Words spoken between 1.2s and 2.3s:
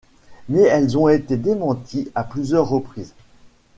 démenties à